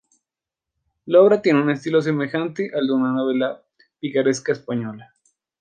[1.05, 3.61] La obra tiene un estilo semejante al de una novela
[3.99, 5.13] picaresca española.